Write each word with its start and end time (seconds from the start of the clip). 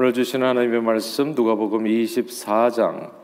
오늘 0.00 0.12
주신 0.12 0.44
하나님의 0.44 0.80
말씀 0.80 1.32
누가복음 1.32 1.82
24장 1.82 3.17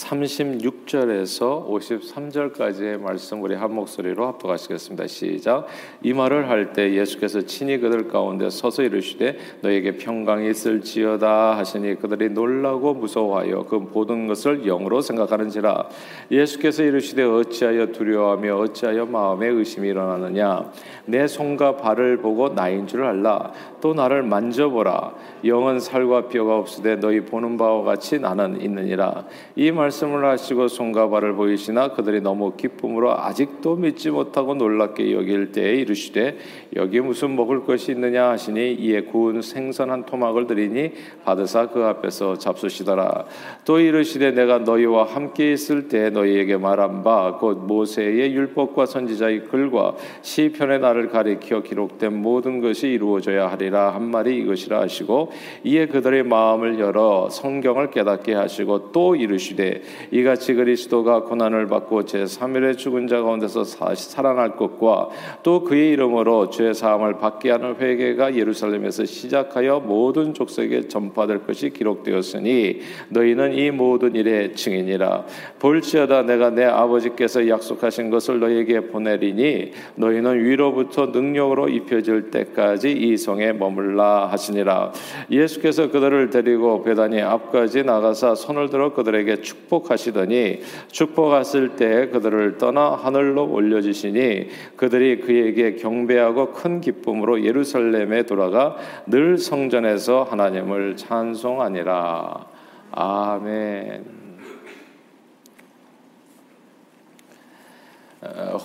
36절에서 0.00 1.68
53절까지의 1.68 3.00
말씀 3.00 3.42
우리 3.42 3.54
한 3.54 3.74
목소리로 3.74 4.26
합독하시겠습니다. 4.26 5.06
시작. 5.06 5.66
이 6.02 6.12
말을 6.12 6.48
할 6.48 6.70
때 6.72 6.94
예수께서 6.94 7.42
친히 7.42 7.78
그들 7.78 8.06
가운데 8.06 8.48
서서 8.48 8.82
이르시되 8.84 9.36
너에게 9.62 9.96
평강이 9.96 10.48
있을지어다 10.50 11.56
하시니 11.56 11.96
그들이 11.96 12.30
놀라고 12.30 12.94
무서워하여 12.94 13.64
그 13.64 13.74
모든 13.74 14.28
것을 14.28 14.62
영으로 14.66 15.00
생각하는지라. 15.00 15.88
예수께서 16.30 16.84
이르시되 16.84 17.24
어찌하여 17.24 17.86
두려워하며 17.86 18.56
어찌하여 18.56 19.06
마음에 19.06 19.48
의심이 19.48 19.88
일어나느냐? 19.88 20.70
내 21.06 21.26
손과 21.26 21.78
발을 21.78 22.18
보고 22.18 22.54
나인 22.54 22.86
줄 22.86 23.04
알라. 23.04 23.52
또 23.80 23.94
나를 23.94 24.22
만져보라. 24.22 25.14
영은 25.44 25.80
살과 25.80 26.28
뼈가 26.28 26.56
없으되 26.58 26.96
너희 26.96 27.20
보는 27.20 27.56
바와 27.56 27.82
같이 27.82 28.20
나는 28.20 28.60
있느니라. 28.60 29.24
이말 29.56 29.89
씀을 29.90 30.24
하시고 30.24 30.68
손과 30.68 31.08
발을 31.08 31.34
보이시나 31.34 31.92
그들이 31.92 32.20
너무 32.20 32.56
기쁨으로 32.56 33.18
아직도 33.18 33.76
믿지 33.76 34.10
못하고 34.10 34.54
놀랍게 34.54 35.12
여길 35.12 35.52
때에 35.52 35.74
이르시되 35.76 36.38
여기 36.76 37.00
무슨 37.00 37.34
먹을 37.34 37.64
것이 37.64 37.92
있느냐? 37.92 38.28
하시니 38.30 38.74
이에 38.74 39.02
구운 39.02 39.42
생선 39.42 39.90
한 39.90 40.04
토막을 40.04 40.46
드리니 40.46 40.92
받으사 41.24 41.68
그 41.70 41.84
앞에서 41.84 42.38
잡수시더라. 42.38 43.24
또 43.64 43.80
이르시되 43.80 44.30
내가 44.32 44.58
너희와 44.58 45.04
함께 45.04 45.52
있을 45.52 45.88
때 45.88 46.10
너희에게 46.10 46.56
말한 46.56 47.02
바 47.02 47.30
곧 47.40 47.66
모세의 47.66 48.32
율법과 48.34 48.86
선지자의 48.86 49.44
글과 49.44 49.94
시편의 50.22 50.80
나를 50.80 51.08
가리켜 51.08 51.62
기록된 51.62 52.14
모든 52.14 52.60
것이 52.60 52.88
이루어져야 52.88 53.50
하리라 53.50 53.94
한 53.94 54.10
말이 54.10 54.38
이것이라 54.38 54.80
하시고 54.80 55.32
이에 55.64 55.86
그들의 55.86 56.24
마음을 56.24 56.78
열어 56.78 57.28
성경을 57.30 57.90
깨닫게 57.90 58.34
하시고 58.34 58.92
또 58.92 59.16
이르시되 59.16 59.79
이같이 60.10 60.54
그리스도가 60.54 61.22
고난을 61.22 61.66
받고 61.68 62.04
제 62.04 62.24
3일에 62.24 62.76
죽은 62.76 63.06
자 63.06 63.22
가운데서 63.22 63.64
살아날 63.64 64.56
것과 64.56 65.08
또 65.42 65.64
그의 65.64 65.90
이름으로 65.90 66.50
죄 66.50 66.72
사함을 66.72 67.18
받게 67.18 67.50
하는 67.50 67.76
회개가 67.76 68.36
예루살렘에서 68.36 69.04
시작하여 69.04 69.80
모든 69.80 70.34
족속에 70.34 70.88
전파될 70.88 71.46
것이 71.46 71.70
기록되었으니 71.70 72.80
너희는 73.08 73.54
이 73.54 73.70
모든 73.70 74.14
일의 74.14 74.54
증인이라. 74.54 75.24
볼지어다 75.58 76.22
내가 76.22 76.50
내 76.50 76.64
아버지께서 76.64 77.48
약속하신 77.48 78.10
것을 78.10 78.40
너희에게 78.40 78.88
보내리니 78.88 79.72
너희는 79.96 80.44
위로부터 80.44 81.06
능력으로 81.06 81.68
입혀질 81.68 82.30
때까지 82.30 82.92
이 82.92 83.16
성에 83.16 83.52
머물라 83.52 84.26
하시니라. 84.26 84.92
예수께서 85.30 85.90
그들을 85.90 86.30
데리고 86.30 86.82
배단이 86.82 87.20
앞까지 87.20 87.84
나가사 87.84 88.34
손을 88.34 88.70
들어 88.70 88.92
그들에게 88.92 89.40
축 89.42 89.68
복하시더니 89.70 90.60
축복하실 90.88 91.76
때 91.76 92.08
그들을 92.08 92.58
떠나 92.58 92.90
하늘로 92.90 93.50
올려주시니 93.50 94.48
그들이 94.76 95.20
그에게 95.20 95.76
경배하고 95.76 96.52
큰 96.52 96.80
기쁨으로 96.80 97.44
예루살렘에 97.44 98.24
돌아가 98.24 98.76
늘 99.06 99.38
성전에서 99.38 100.24
하나님을 100.24 100.96
찬송하니라 100.96 102.46
아멘. 102.92 104.20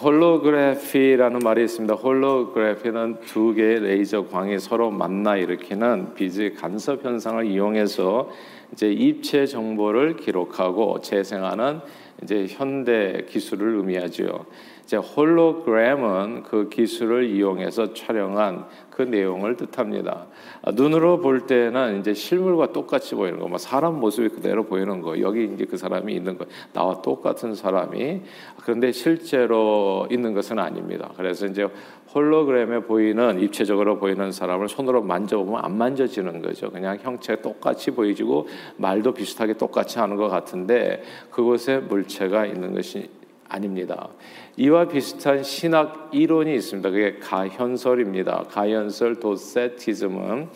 홀로그래피라는 0.04 1.40
말이 1.40 1.64
있습니다. 1.64 1.94
홀로그래피는 1.94 3.22
두 3.22 3.54
개의 3.54 3.80
레이저 3.80 4.28
광이 4.28 4.60
서로 4.60 4.92
만나 4.92 5.38
일으키는 5.38 6.16
빛의 6.16 6.56
간섭 6.56 7.06
현상을 7.06 7.46
이용해서 7.46 8.30
이제 8.74 8.92
입체 8.92 9.46
정보를 9.46 10.18
기록하고 10.18 11.02
재생하는 11.02 11.80
이제 12.24 12.48
현대 12.50 13.26
기술을 13.30 13.76
의미하죠. 13.78 14.46
이제 14.86 14.98
홀로그램은 14.98 16.44
그 16.44 16.70
기술을 16.70 17.32
이용해서 17.32 17.96
촬영한 17.96 18.68
그 18.92 19.02
내용을 19.02 19.58
뜻합니다. 19.58 20.28
아, 20.62 20.72
눈으로 20.72 21.20
볼 21.20 21.48
때는 21.48 22.00
이제 22.00 22.14
실물과 22.14 22.72
똑같이 22.72 23.16
보이는 23.16 23.40
거, 23.40 23.48
뭐 23.48 23.58
사람 23.58 24.00
모습이 24.00 24.30
그대로 24.30 24.64
보이는 24.64 25.02
거, 25.02 25.20
여기 25.20 25.50
이제 25.54 25.66
그 25.66 25.76
사람이 25.76 26.14
있는 26.14 26.38
거, 26.38 26.46
나와 26.72 27.02
똑같은 27.02 27.56
사람이 27.56 28.22
그런데 28.62 28.92
실제로 28.92 30.08
있는 30.12 30.36
것은 30.36 30.60
아닙니다. 30.60 31.10
그래서 31.18 31.48
이제 31.48 31.68
홀로그램에 32.14 32.82
보이는 32.82 33.42
입체적으로 33.42 33.98
보이는 33.98 34.32
사람을 34.32 34.70
손으로 34.70 35.02
만져보면 35.02 35.66
안 35.66 35.78
만져지는 35.78 36.44
거죠. 36.44 36.70
그냥 36.70 36.98
형체가 37.02 37.42
똑같이 37.42 37.90
보이지고 37.92 38.48
말도 38.78 39.14
비슷하게 39.14 39.54
똑같이 39.54 39.98
하는 39.98 40.16
것 40.16 40.30
같은데 40.30 41.02
그곳에 41.32 41.80
물체가 41.80 42.46
있는 42.46 42.74
것이 42.74 43.10
아닙니다. 43.48 44.10
이와 44.58 44.88
비슷한 44.88 45.44
신학 45.44 46.10
이론이 46.12 46.54
있습니다. 46.56 46.90
그게 46.90 47.18
가현설입니다. 47.20 48.46
가현설 48.50 49.20
도세티즘은 49.20 50.50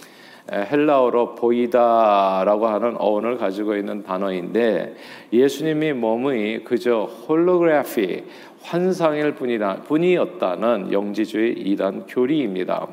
헬라어로 0.52 1.36
보이다라고 1.36 2.68
하는 2.68 2.96
어원을 2.98 3.38
가지고 3.38 3.76
있는 3.76 4.02
단어인데 4.04 4.96
예수님이 5.32 5.94
몸의 5.94 6.64
그저 6.64 7.04
홀로그래피 7.04 8.24
환상일 8.62 9.36
뿐이다 9.36 9.84
뿐이었다는 9.84 10.92
영지주의 10.92 11.54
이단 11.60 12.06
교리입니다. 12.08 12.88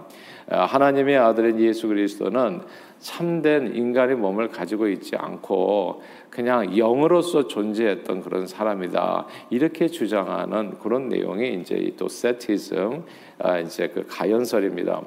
하나님의 0.48 1.16
아들인 1.16 1.60
예수 1.60 1.88
그리스도는 1.88 2.60
참된 2.98 3.74
인간의 3.74 4.16
몸을 4.16 4.48
가지고 4.48 4.88
있지 4.88 5.16
않고 5.16 6.02
그냥 6.30 6.76
영으로서 6.76 7.46
존재했던 7.46 8.22
그런 8.22 8.46
사람이다 8.46 9.26
이렇게 9.50 9.88
주장하는 9.88 10.78
그런 10.78 11.08
내용이 11.08 11.60
이제 11.60 11.92
또 11.98 12.08
세티즘 12.08 13.04
아, 13.38 13.58
이제 13.58 13.88
그 13.88 14.06
가연설입니다. 14.08 15.02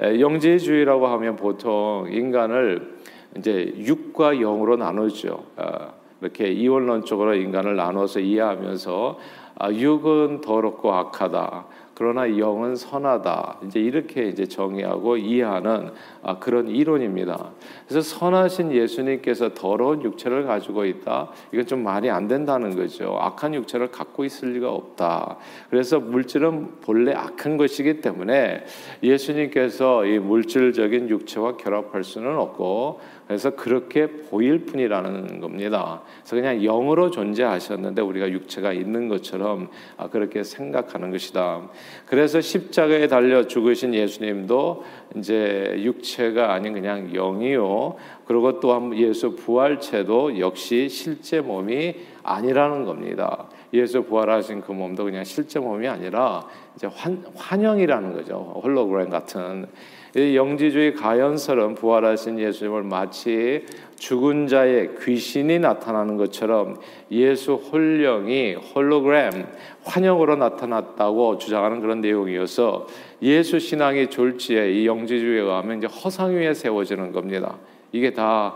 영지주의라고 0.00 1.06
하면 1.08 1.36
보통 1.36 2.08
인간을 2.10 2.96
이제 3.36 3.72
육과 3.76 4.34
영으로 4.34 4.76
나누죠. 4.76 5.44
아, 5.56 5.92
이렇게 6.20 6.48
이원론적으로 6.48 7.34
인간을 7.34 7.76
나눠서 7.76 8.20
이해하면서 8.20 9.18
아, 9.18 9.45
육은 9.62 10.40
더럽고 10.40 10.92
악하다. 10.92 11.66
그러나 11.98 12.36
영은 12.36 12.76
선하다. 12.76 13.60
이제 13.64 13.80
이렇게 13.80 14.28
이제 14.28 14.44
정의하고 14.44 15.16
이해하는 15.16 15.92
아, 16.22 16.38
그런 16.38 16.68
이론입니다. 16.68 17.52
그래서 17.88 18.06
선하신 18.18 18.72
예수님께서 18.72 19.54
더러운 19.54 20.02
육체를 20.02 20.44
가지고 20.44 20.84
있다. 20.84 21.30
이건 21.52 21.66
좀 21.66 21.82
말이 21.82 22.10
안 22.10 22.28
된다는 22.28 22.76
거죠. 22.76 23.16
악한 23.18 23.54
육체를 23.54 23.90
갖고 23.90 24.26
있을 24.26 24.52
리가 24.52 24.70
없다. 24.70 25.38
그래서 25.70 25.98
물질은 25.98 26.80
본래 26.82 27.14
악한 27.14 27.56
것이기 27.56 28.02
때문에 28.02 28.66
예수님께서 29.02 30.04
이 30.04 30.18
물질적인 30.18 31.08
육체와 31.08 31.56
결합할 31.56 32.04
수는 32.04 32.36
없고 32.36 33.00
그래서 33.26 33.50
그렇게 33.56 34.06
보일 34.06 34.66
뿐이라는 34.66 35.40
겁니다. 35.40 36.02
그래서 36.20 36.36
그냥 36.36 36.62
영으로 36.62 37.10
존재하셨는데 37.10 38.02
우리가 38.02 38.30
육체가 38.30 38.72
있는 38.72 39.08
것처럼 39.08 39.70
아, 39.96 40.08
그렇게 40.08 40.44
생각하는 40.44 41.10
것이다. 41.10 41.62
그래서 42.06 42.40
십자가에 42.40 43.08
달려 43.08 43.46
죽으신 43.46 43.94
예수님도 43.94 44.84
이제 45.16 45.74
육체가 45.78 46.52
아닌 46.52 46.74
그냥 46.74 47.12
영이요. 47.12 47.96
그리고 48.26 48.60
또한 48.60 48.96
예수 48.96 49.34
부활체도 49.34 50.38
역시 50.38 50.88
실제 50.88 51.40
몸이 51.40 51.94
아니라는 52.22 52.84
겁니다. 52.84 53.46
예수 53.72 54.02
부활하신 54.02 54.62
그 54.62 54.72
몸도 54.72 55.04
그냥 55.04 55.24
실제 55.24 55.58
몸이 55.58 55.86
아니라 55.88 56.46
이제 56.76 56.86
환, 56.86 57.24
환영이라는 57.34 58.14
거죠. 58.14 58.60
홀로그램 58.62 59.10
같은. 59.10 59.66
영지주의 60.16 60.94
가연설은 60.94 61.74
부활하신 61.74 62.38
예수님을 62.38 62.84
마치 62.84 63.66
죽은 63.96 64.46
자의 64.46 64.90
귀신이 65.02 65.58
나타나는 65.58 66.16
것처럼 66.16 66.76
예수 67.10 67.54
홀령이 67.54 68.54
홀로그램 68.54 69.46
환영으로 69.84 70.36
나타났다고 70.36 71.38
주장하는 71.38 71.80
그런 71.80 72.00
내용이어서 72.00 72.86
예수 73.22 73.58
신앙이 73.58 74.08
졸지에 74.08 74.72
이 74.72 74.86
영지주의에 74.86 75.40
의하면 75.40 75.78
이제 75.78 75.86
허상 75.86 76.34
위에 76.34 76.54
세워지는 76.54 77.12
겁니다. 77.12 77.56
이게 77.92 78.12
다 78.12 78.54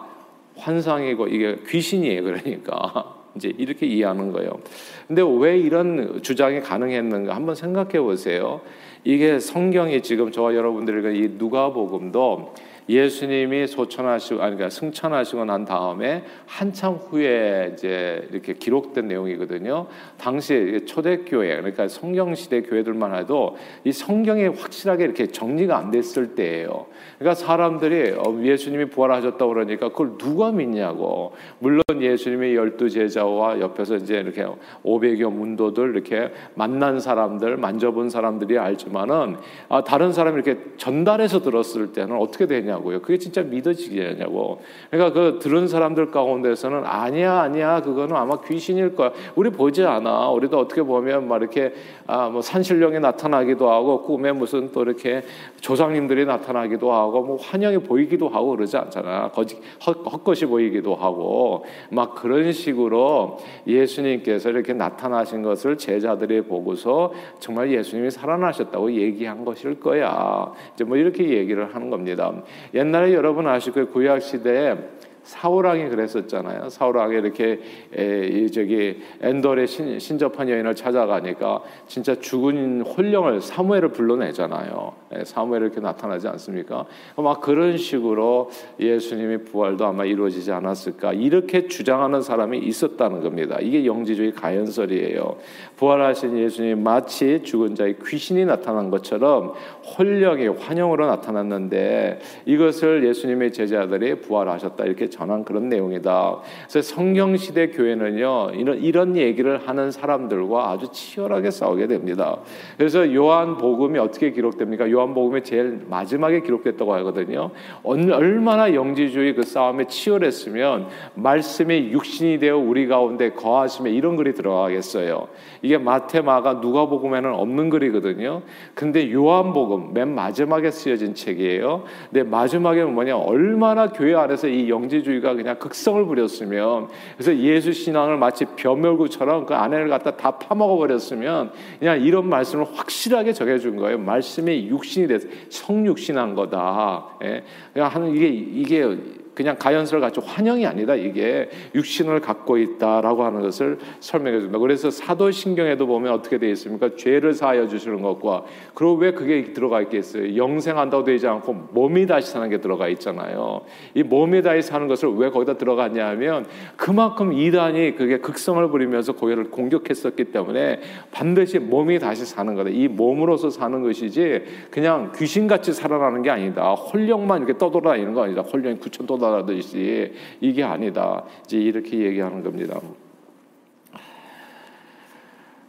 환상이고 0.56 1.28
이게 1.28 1.58
귀신이에요. 1.68 2.22
그러니까 2.22 3.16
이제 3.36 3.52
이렇게 3.56 3.86
이해하는 3.86 4.32
거예요. 4.32 4.60
근데 5.06 5.22
왜 5.22 5.58
이런 5.58 6.20
주장이 6.22 6.60
가능했는가 6.60 7.34
한번 7.34 7.54
생각해 7.54 8.00
보세요. 8.00 8.60
이게 9.04 9.38
성경이 9.38 10.02
지금 10.02 10.30
저와 10.30 10.54
여러분들에게 10.54 11.18
이 11.18 11.28
누가복음도 11.38 12.54
예수님이 12.90 13.68
소천하시고 13.68 14.42
아니 14.42 14.56
그러니까 14.56 14.70
승천하시고 14.70 15.44
난 15.44 15.64
다음에 15.64 16.24
한참 16.46 16.94
후에 16.94 17.70
이제 17.72 18.26
이렇게 18.32 18.54
기록된 18.54 19.06
내용이거든요. 19.06 19.86
당시 20.18 20.80
초대교회 20.86 21.56
그러니까 21.56 21.86
성경 21.86 22.34
시대 22.34 22.62
교회들만 22.62 23.14
해도 23.14 23.56
이 23.84 23.92
성경에 23.92 24.48
확실하게 24.48 25.04
이렇게 25.04 25.26
정리가 25.28 25.76
안 25.76 25.92
됐을 25.92 26.34
때예요. 26.34 26.86
그러니까 27.18 27.34
사람들이 27.34 28.14
어, 28.16 28.40
예수님이 28.42 28.86
부활하셨다 28.86 29.46
그러니까 29.46 29.90
그걸 29.90 30.18
누가 30.18 30.50
믿냐고. 30.50 31.32
물론 31.60 31.82
예수님의 31.98 32.56
열두 32.56 32.90
제자와 32.90 33.60
옆에서 33.60 33.96
이제 33.96 34.18
이렇게 34.18 34.44
500여 34.84 35.30
문도들 35.30 35.90
이렇게 35.94 36.32
만난 36.54 36.98
사람들, 36.98 37.56
만져본 37.56 38.10
사람들이 38.10 38.58
알지만은 38.58 39.36
아, 39.68 39.84
다른 39.84 40.12
사람이 40.12 40.42
이렇게 40.42 40.60
전달해서 40.76 41.42
들었을 41.42 41.92
때는 41.92 42.16
어떻게 42.16 42.46
되냐고 42.46 42.79
요. 42.92 43.00
그게 43.00 43.18
진짜 43.18 43.42
믿어지겠냐고. 43.42 44.60
그러니까 44.90 45.12
그 45.12 45.38
들은 45.40 45.68
사람들 45.68 46.10
가운데서는 46.10 46.84
아니야, 46.84 47.40
아니야, 47.40 47.80
그거는 47.82 48.16
아마 48.16 48.40
귀신일 48.40 48.94
거야. 48.94 49.12
우리 49.36 49.50
보지 49.50 49.84
않아. 49.84 50.30
우리도 50.30 50.58
어떻게 50.58 50.82
보면 50.82 51.28
막 51.28 51.38
이렇게 51.40 51.72
아, 52.06 52.28
뭐 52.28 52.42
산신령이 52.42 53.00
나타나기도 53.00 53.70
하고 53.70 54.02
꿈에 54.02 54.32
무슨 54.32 54.72
또 54.72 54.82
이렇게 54.82 55.22
조상님들이 55.60 56.26
나타나기도. 56.26 56.90
하고 56.92 57.22
뭐 57.22 57.36
환영이 57.36 57.78
보이기도 57.78 58.28
하고 58.28 58.50
그러지 58.50 58.76
않잖아. 58.76 59.30
거짓 59.30 59.58
헛것이 59.84 60.46
보이기도 60.46 60.94
하고 60.94 61.64
막 61.90 62.14
그런 62.14 62.52
식으로 62.52 63.38
예수님께서 63.66 64.50
이렇게 64.50 64.72
나타나신 64.72 65.42
것을 65.42 65.78
제자들이 65.78 66.42
보고서 66.42 67.12
정말 67.38 67.70
예수님이 67.72 68.10
살아나셨다고 68.10 68.92
얘기한 68.92 69.44
것일 69.44 69.80
거야. 69.80 70.52
이제 70.74 70.84
뭐 70.84 70.96
이렇게 70.96 71.28
얘기를 71.28 71.74
하는 71.74 71.90
겁니다. 71.90 72.32
옛날에 72.74 73.12
여러분 73.14 73.46
아시고 73.46 73.86
구약 73.88 74.22
시대에 74.22 74.76
사울왕이 75.22 75.88
그랬었잖아요. 75.88 76.68
사울왕이 76.70 77.16
이렇게 77.16 77.60
에, 77.94 78.46
저기 78.48 79.00
엔돌의 79.20 79.66
신, 79.66 79.98
신접한 79.98 80.48
여인을 80.48 80.74
찾아가니까 80.74 81.62
진짜 81.86 82.14
죽은 82.14 82.82
홀령을 82.82 83.40
사무엘을 83.40 83.90
불러내잖아요. 83.90 84.92
에, 85.12 85.24
사무엘 85.24 85.62
이렇게 85.62 85.80
나타나지 85.80 86.26
않습니까? 86.28 86.86
막 87.16 87.40
그런 87.40 87.76
식으로 87.76 88.50
예수님의 88.78 89.44
부활도 89.44 89.84
아마 89.84 90.04
이루어지지 90.04 90.50
않았을까 90.52 91.12
이렇게 91.12 91.66
주장하는 91.66 92.22
사람이 92.22 92.58
있었다는 92.58 93.20
겁니다. 93.20 93.58
이게 93.60 93.84
영지주의 93.84 94.32
가연설이에요. 94.32 95.36
부활하신 95.76 96.38
예수님 96.38 96.82
마치 96.82 97.42
죽은 97.42 97.74
자의 97.74 97.96
귀신이 98.04 98.44
나타난 98.44 98.90
것처럼 98.90 99.52
홀령이 99.98 100.48
환영으로 100.48 101.06
나타났는데 101.06 102.20
이것을 102.46 103.06
예수님의 103.06 103.52
제자들이 103.52 104.20
부활하셨다 104.20 104.84
이렇게 104.84 105.09
전한 105.10 105.44
그런 105.44 105.68
내용이다. 105.68 106.38
그래서 106.68 106.82
성경 106.82 107.36
시대 107.36 107.68
교회는요 107.68 108.50
이런 108.54 108.78
이런 108.78 109.16
얘기를 109.16 109.58
하는 109.66 109.90
사람들과 109.90 110.70
아주 110.70 110.88
치열하게 110.92 111.50
싸우게 111.50 111.86
됩니다. 111.86 112.38
그래서 112.76 113.12
요한 113.14 113.56
복음이 113.56 113.98
어떻게 113.98 114.30
기록됩니까? 114.30 114.90
요한 114.90 115.14
복음이 115.14 115.42
제일 115.42 115.80
마지막에 115.88 116.40
기록됐다고 116.40 116.94
하거든요. 116.94 117.50
얼마나 117.82 118.74
영지주의 118.74 119.34
그 119.34 119.42
싸움에 119.42 119.86
치열했으면 119.86 120.88
말씀이 121.14 121.90
육신이 121.90 122.38
되어 122.38 122.56
우리 122.56 122.86
가운데 122.86 123.30
거하시며 123.30 123.90
이런 123.90 124.16
글이 124.16 124.34
들어가겠어요. 124.34 125.28
이게 125.62 125.78
마태, 125.78 126.20
마가, 126.20 126.54
누가복음에는 126.54 127.34
없는 127.34 127.70
글이거든요. 127.70 128.42
근데 128.74 129.10
요한복음 129.12 129.92
맨 129.92 130.14
마지막에 130.14 130.70
쓰여진 130.70 131.14
책이에요. 131.14 131.84
근데 132.10 132.28
마지막에 132.28 132.84
뭐냐 132.84 133.16
얼마나 133.16 133.88
교회 133.88 134.14
안에서 134.14 134.48
이 134.48 134.68
영지 134.70 134.99
민주주의가 135.00 135.34
그냥 135.34 135.58
극성을 135.58 136.04
부렸으면 136.04 136.88
그래서 137.16 137.36
예수 137.36 137.72
신앙을 137.72 138.16
마치 138.16 138.44
벼멸구처럼 138.44 139.46
그 139.46 139.54
안에를 139.54 139.88
갖다 139.88 140.16
다 140.16 140.32
파먹어 140.32 140.76
버렸으면 140.76 141.52
그냥 141.78 142.00
이런 142.00 142.28
말씀을 142.28 142.66
확실하게 142.74 143.32
적해 143.32 143.58
준 143.58 143.76
거예요. 143.76 143.98
말씀이 143.98 144.68
육신이 144.68 145.08
돼서 145.08 145.28
성육신한 145.48 146.34
거다. 146.34 147.16
예. 147.24 147.44
그냥 147.72 147.88
하는 147.88 148.14
이게 148.14 148.28
이게 148.28 148.98
그냥 149.34 149.56
가연설 149.58 150.00
같이 150.00 150.20
환영이 150.20 150.66
아니다. 150.66 150.94
이게 150.94 151.48
육신을 151.74 152.20
갖고 152.20 152.58
있다라고 152.58 153.24
하는 153.24 153.40
것을 153.40 153.78
설명해 154.00 154.40
줍니다. 154.40 154.58
그래서 154.58 154.90
사도신경에도 154.90 155.86
보면 155.86 156.12
어떻게 156.12 156.38
되어 156.38 156.50
있습니까? 156.50 156.96
죄를 156.96 157.32
사하여 157.32 157.68
주시는 157.68 158.02
것과 158.02 158.44
그리고 158.74 158.94
왜 158.94 159.12
그게 159.12 159.52
들어가 159.52 159.80
있겠어요? 159.82 160.36
영생한다고 160.36 161.04
되지 161.04 161.26
않고 161.26 161.68
몸이 161.72 162.06
다시 162.06 162.32
사는 162.32 162.48
게 162.50 162.60
들어가 162.60 162.88
있잖아요. 162.88 163.62
이 163.94 164.02
몸이 164.02 164.42
다시 164.42 164.62
사는 164.62 164.86
것을 164.88 165.10
왜 165.16 165.30
거기다 165.30 165.54
들어갔냐 165.54 166.06
하면 166.08 166.46
그만큼 166.76 167.32
이단이 167.32 167.96
그게 167.96 168.18
극성을 168.18 168.68
부리면서 168.68 169.12
고해를 169.12 169.50
공격했었기 169.50 170.24
때문에 170.24 170.80
반드시 171.12 171.58
몸이 171.58 171.98
다시 171.98 172.26
사는 172.26 172.54
거다. 172.54 172.70
이 172.70 172.88
몸으로서 172.88 173.50
사는 173.50 173.82
것이지 173.82 174.44
그냥 174.70 175.12
귀신같이 175.16 175.72
살아나는 175.72 176.22
게 176.22 176.30
아니다. 176.30 176.74
홀령만 176.74 177.38
이렇게 177.38 177.56
떠돌아다니는 177.56 178.12
거 178.14 178.24
아니다. 178.24 178.42
홀령이 178.42 178.78
구천 178.78 179.06
떠돌아 179.06 179.29
말하듯이 179.30 180.12
이게 180.40 180.62
아니다. 180.62 181.24
이제 181.44 181.58
이렇게 181.58 181.98
얘기하는 181.98 182.42
겁니다. 182.42 182.80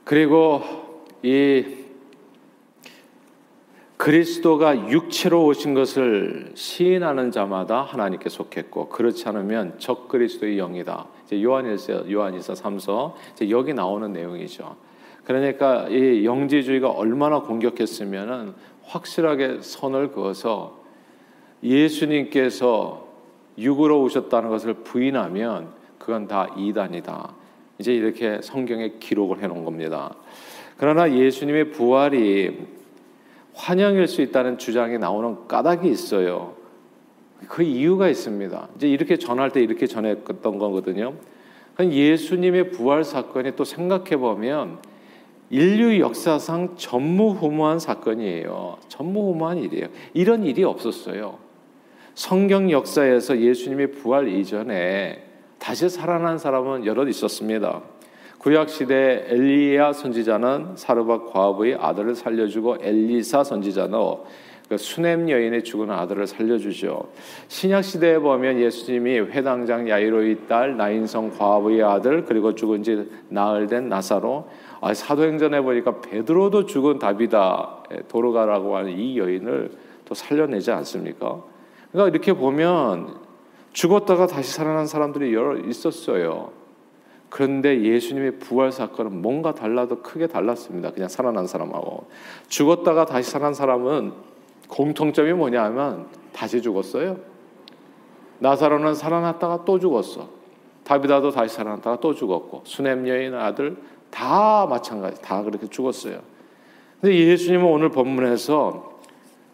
그리고 0.03 0.61
이 1.23 1.63
그리스도가 3.97 4.89
육체로 4.89 5.45
오신 5.45 5.75
것을 5.75 6.51
시인하는 6.55 7.29
자마다 7.29 7.83
하나님께 7.83 8.29
속했고 8.29 8.89
그렇지 8.89 9.29
않으면 9.29 9.75
적 9.77 10.07
그리스도의 10.07 10.57
영이다. 10.57 11.07
이제 11.25 11.43
요한일서 11.43 12.11
요한일서 12.11 12.53
3서 12.53 13.13
이제 13.33 13.51
여기 13.51 13.75
나오는 13.75 14.11
내용이죠. 14.11 14.75
그러니까 15.23 15.87
이 15.89 16.25
영지주의가 16.25 16.89
얼마나 16.89 17.41
공격했으면은 17.41 18.55
확실하게 18.85 19.59
선을 19.61 20.11
그어서 20.13 20.81
예수님께서 21.63 23.10
육으로 23.61 24.01
오셨다는 24.01 24.49
것을 24.49 24.73
부인하면 24.73 25.69
그건 25.97 26.27
다 26.27 26.53
이단이다. 26.57 27.33
이제 27.79 27.93
이렇게 27.93 28.41
성경에 28.41 28.93
기록을 28.99 29.41
해 29.41 29.47
놓은 29.47 29.63
겁니다. 29.63 30.15
그러나 30.77 31.11
예수님의 31.11 31.71
부활이 31.71 32.59
환영일 33.53 34.07
수 34.07 34.21
있다는 34.21 34.57
주장이 34.57 34.97
나오는 34.97 35.47
까닭이 35.47 35.89
있어요. 35.89 36.55
그 37.47 37.63
이유가 37.63 38.07
있습니다. 38.07 38.69
이제 38.75 38.89
이렇게 38.89 39.17
전할 39.17 39.51
때 39.51 39.61
이렇게 39.61 39.87
전했던 39.87 40.57
거거든요. 40.57 41.13
예수님의 41.79 42.71
부활 42.71 43.03
사건이 43.03 43.55
또 43.55 43.63
생각해 43.63 44.17
보면 44.17 44.79
인류 45.49 45.99
역사상 45.99 46.75
전무후무한 46.77 47.79
사건이에요. 47.79 48.77
전무후무한 48.87 49.57
일이에요. 49.57 49.87
이런 50.13 50.45
일이 50.45 50.63
없었어요. 50.63 51.50
성경 52.13 52.69
역사에서 52.69 53.39
예수님이 53.39 53.87
부활 53.91 54.27
이전에 54.27 55.23
다시 55.59 55.87
살아난 55.87 56.37
사람은 56.37 56.85
여럿 56.85 57.07
있었습니다. 57.07 57.81
구약 58.37 58.69
시대 58.69 59.25
엘리야 59.27 59.94
선지자는 59.94 60.75
사르밧 60.75 61.31
과부의 61.31 61.75
아들을 61.75 62.15
살려주고 62.15 62.77
엘리사 62.81 63.44
선지자는 63.44 63.97
그 64.68 64.77
수냄 64.77 65.30
여인의 65.30 65.63
죽은 65.63 65.91
아들을 65.91 66.25
살려주죠. 66.27 67.11
신약 67.47 67.83
시대에 67.83 68.18
보면 68.19 68.59
예수님이 68.59 69.19
회당장 69.19 69.87
야이로의 69.87 70.47
딸 70.47 70.75
나인성 70.75 71.37
과부의 71.37 71.83
아들 71.83 72.25
그리고 72.25 72.56
죽은 72.56 72.81
지 72.81 73.09
나흘 73.30 73.68
된 73.68 73.89
나사로 73.89 74.47
아, 74.80 74.94
사도행전에 74.94 75.61
보니까 75.61 76.01
베드로도 76.01 76.65
죽은 76.65 76.99
다비다 76.99 77.83
도로가라고 78.07 78.75
하는 78.75 78.97
이 78.97 79.18
여인을 79.18 79.71
또 80.06 80.15
살려내지 80.15 80.71
않습니까? 80.71 81.50
그러니까 81.92 82.10
이렇게 82.14 82.33
보면 82.33 83.19
죽었다가 83.74 84.28
다시 84.28 84.52
살아난 84.52 84.86
사람들이 84.86 85.33
여러 85.33 85.57
있었어요. 85.57 86.52
그런데 87.30 87.81
예수님의 87.81 88.40
부활 88.40 88.71
사건은 88.71 89.21
뭔가 89.21 89.54
달라도 89.54 90.02
크게 90.02 90.28
달랐습니다. 90.28 90.92
그냥 90.92 91.07
살아난 91.07 91.48
사람하고 91.48 92.07
죽었다가 92.50 93.06
다시 93.06 93.31
살아난 93.31 93.54
사람은 93.54 94.12
공통점이 94.68 95.31
뭐냐면 95.33 96.07
다시 96.33 96.62
죽었어요. 96.62 97.18
나사로는 98.40 98.95
살아났다가 98.95 99.64
또 99.66 99.80
죽었어. 99.80 100.28
다비다도 100.83 101.31
다시 101.31 101.56
살아났다가 101.56 102.00
또 102.00 102.14
죽었고 102.14 102.64
수냄 102.66 103.07
여인 103.07 103.33
아들 103.33 103.78
다 104.10 104.66
마찬가지 104.69 105.21
다 105.21 105.44
그렇게 105.44 105.68
죽었어요. 105.68 106.19
근데 107.00 107.16
예수님은 107.16 107.66
오늘 107.66 107.90
본문에서 107.90 108.91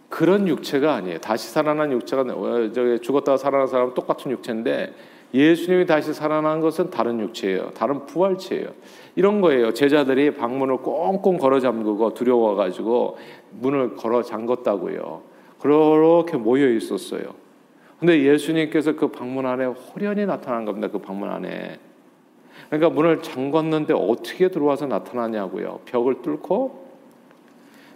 그런 0.10 0.48
육체가 0.48 0.94
아니에요. 0.96 1.20
다시 1.20 1.50
살아난 1.52 1.92
육체가 1.92 2.22
어, 2.34 2.72
죽었다가 3.02 3.38
살아난 3.38 3.68
사람은 3.68 3.94
똑같은 3.94 4.32
육체인데 4.32 4.94
예수님이 5.34 5.86
다시 5.86 6.14
살아난 6.14 6.62
것은 6.62 6.90
다른 6.90 7.20
육체예요. 7.20 7.72
다른 7.72 8.06
부활체예요. 8.06 8.70
이런 9.16 9.42
거예요. 9.42 9.74
제자들이 9.74 10.36
방문을 10.36 10.78
꽁꽁 10.78 11.38
걸어 11.38 11.60
잠그고 11.60 12.14
두려워 12.14 12.56
가지고 12.56 13.18
문을 13.52 13.96
걸어 13.96 14.22
잠궜다고요. 14.22 15.22
그렇게 15.60 16.38
모여 16.38 16.70
있었어요. 16.70 17.24
근데 18.00 18.24
예수님께서 18.24 18.96
그 18.96 19.08
방문 19.10 19.46
안에 19.46 19.66
호련히 19.66 20.26
나타난 20.26 20.66
겁니다. 20.66 20.88
그 20.88 21.00
방문 21.00 21.30
안에. 21.30 21.80
그러니까 22.70 22.90
문을 22.90 23.22
잠궜는데 23.22 23.92
어떻게 23.92 24.50
들어와서 24.50 24.86
나타나냐고요. 24.86 25.82
벽을 25.86 26.22
뚫고 26.22 26.87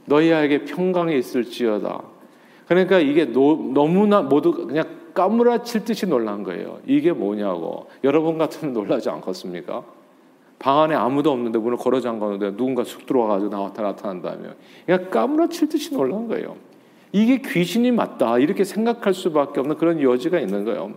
너희에게 0.05 0.65
평강이 0.65 1.17
있을지어다. 1.17 2.01
그러니까 2.67 2.99
이게 2.99 3.25
노, 3.25 3.71
너무나 3.73 4.21
모두 4.21 4.51
그냥 4.51 4.85
까무라칠 5.13 5.83
듯이 5.83 6.05
놀란 6.05 6.43
거예요. 6.43 6.79
이게 6.85 7.11
뭐냐고. 7.11 7.87
여러분 8.03 8.37
같으면 8.37 8.73
놀라지 8.73 9.09
않겠습니까? 9.09 9.83
방 10.59 10.79
안에 10.79 10.95
아무도 10.95 11.31
없는데 11.31 11.57
문을 11.57 11.77
걸어 11.77 11.99
잠갔는데 11.99 12.55
누군가 12.55 12.83
쑥 12.83 13.05
들어와가지고 13.05 13.49
나왔다 13.49 13.81
나타난다면 13.81 14.55
그냥 14.85 15.09
까무라칠 15.09 15.69
듯이 15.69 15.93
놀란 15.93 16.27
거예요. 16.27 16.55
이게 17.11 17.39
귀신이 17.39 17.91
맞다 17.91 18.37
이렇게 18.37 18.63
생각할 18.63 19.13
수밖에 19.13 19.59
없는 19.59 19.77
그런 19.77 20.01
여지가 20.01 20.39
있는 20.39 20.63
거예요. 20.63 20.93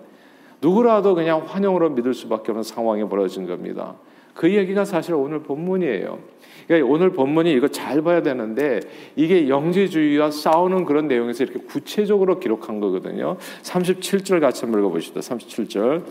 누구라도 0.61 1.15
그냥 1.15 1.43
환영으로 1.47 1.91
믿을 1.91 2.15
수밖에 2.15 2.53
없는 2.53 2.63
상황이 2.63 3.05
벌어진 3.09 3.47
겁니다. 3.47 3.95
그 4.35 4.53
얘기가 4.53 4.85
사실 4.85 5.15
오늘 5.15 5.43
본문이에요. 5.43 6.19
그러니까 6.67 6.89
오늘 6.93 7.11
본문이 7.11 7.53
이거 7.53 7.69
잘 7.69 8.03
봐야 8.03 8.23
되는데 8.23 8.81
이게 9.17 9.49
영지주의와 9.49 10.31
싸우는 10.31 10.85
그런 10.85 11.09
내용에서 11.09 11.45
이렇게 11.45 11.61
구체적으로 11.61 12.39
기록한 12.41 12.81
거거든요. 12.81 13.37
37절 13.63 14.41
같이 14.41 14.63
한번 14.63 14.81
읽어보시다. 14.81 15.21
37절. 15.21 16.03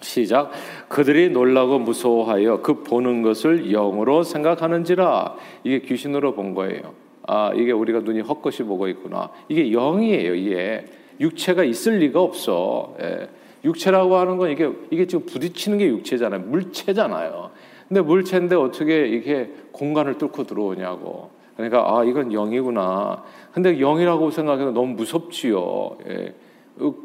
시작. 0.00 0.50
그들이 0.88 1.30
놀라고 1.30 1.78
무서워하여 1.78 2.60
그 2.60 2.82
보는 2.82 3.22
것을 3.22 3.72
영으로 3.72 4.22
생각하는지라. 4.22 5.36
이게 5.64 5.80
귀신으로 5.80 6.34
본 6.34 6.54
거예요. 6.54 6.92
아, 7.26 7.52
이게 7.54 7.72
우리가 7.72 8.00
눈이 8.00 8.20
헛것이 8.20 8.64
보고 8.64 8.86
있구나. 8.88 9.30
이게 9.48 9.72
영이에요, 9.72 10.34
이게. 10.34 10.84
육체가 11.20 11.64
있을 11.64 11.98
리가 11.98 12.20
없어. 12.20 12.94
예. 13.00 13.28
육체라고 13.64 14.16
하는 14.16 14.36
건 14.36 14.50
이게 14.50 14.70
이게 14.90 15.06
지금 15.06 15.24
부딪히는 15.24 15.78
게 15.78 15.86
육체잖아요. 15.86 16.40
물체잖아요. 16.42 17.50
근데 17.88 18.00
물체인데 18.00 18.56
어떻게 18.56 19.06
이게 19.06 19.50
공간을 19.72 20.18
뚫고 20.18 20.44
들어오냐고. 20.44 21.30
그러니까 21.56 21.84
아 21.86 22.04
이건 22.04 22.32
영이구나. 22.32 23.22
근데 23.52 23.78
영이라고 23.78 24.30
생각해도 24.30 24.72
너무 24.72 24.94
무섭지요. 24.94 25.98
예. 26.08 26.34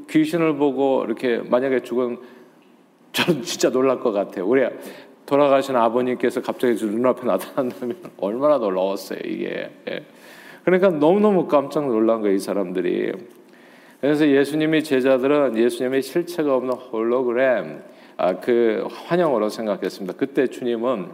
귀신을 0.10 0.56
보고 0.56 1.04
이렇게 1.06 1.38
만약에 1.38 1.82
죽은 1.82 2.18
저는 3.12 3.42
진짜 3.44 3.70
놀랄 3.70 4.00
것 4.00 4.12
같아요. 4.12 4.48
우리 4.48 4.68
돌아가신 5.26 5.76
아버님께서 5.76 6.42
갑자기 6.42 6.74
눈앞에 6.84 7.26
나타난다면 7.26 7.98
얼마나 8.18 8.58
놀라웠어요 8.58 9.20
이게. 9.26 9.70
예. 9.90 10.04
그러니까 10.64 10.90
너무 10.90 11.20
너무 11.20 11.48
깜짝 11.48 11.88
놀란 11.88 12.22
거예요 12.22 12.36
이 12.36 12.40
사람들이. 12.40 13.12
그래서 14.02 14.28
예수님이 14.28 14.84
제자들은 14.84 15.58
예수님의 15.58 16.02
실체가 16.02 16.56
없는 16.56 16.74
홀로그램 16.74 17.82
아, 17.82 17.99
그 18.42 18.88
환영으로 18.92 19.50
생각했습니다. 19.50 20.18
그때 20.18 20.48
주님은 20.48 21.10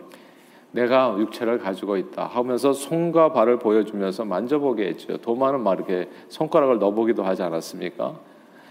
내가 0.72 1.16
육체를 1.18 1.60
가지고 1.60 1.98
있다 1.98 2.26
하면서 2.26 2.74
손과 2.74 3.32
발을 3.32 3.60
보여주면서 3.60 4.26
만져보게 4.26 4.88
했죠. 4.88 5.18
도마는 5.18 5.62
막 5.62 5.76
이렇게 5.76 6.10
손가락을 6.30 6.80
넣어보기도 6.80 7.24
하지 7.24 7.44
않았습니까? 7.44 8.20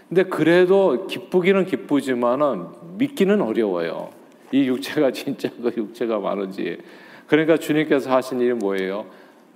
근데 0.08 0.24
그래도 0.24 1.06
기쁘기는 1.06 1.64
기쁘지만은 1.64 2.66
믿기는 2.98 3.40
어려워요. 3.40 4.10
이 4.52 4.68
육체가 4.68 5.10
진짜 5.12 5.48
그 5.50 5.72
육체가 5.74 6.18
많은지. 6.18 6.78
그러니까 7.26 7.56
주님께서 7.56 8.12
하신 8.12 8.40
일이 8.40 8.52
뭐예요? 8.52 9.06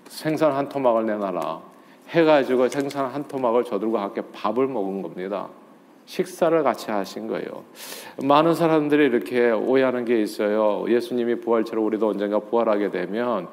생선 0.07 0.53
한 0.53 0.69
토막을 0.69 1.05
내놔라. 1.05 1.61
해가지고 2.09 2.69
생선 2.69 3.07
한 3.07 3.29
토막을 3.29 3.65
저들과 3.65 4.03
함께 4.03 4.23
밥을 4.33 4.67
먹은 4.67 5.03
겁니다. 5.03 5.49
식사를 6.09 6.63
같이 6.63 6.91
하신 6.91 7.27
거예요. 7.27 7.65
많은 8.25 8.55
사람들이 8.55 9.05
이렇게 9.05 9.51
오해하는 9.51 10.07
게 10.07 10.23
있어요. 10.23 10.87
예수님이 10.89 11.35
부활처럼 11.41 11.85
우리도 11.85 12.09
언젠가 12.09 12.39
부활하게 12.39 12.91
되면 12.91 13.49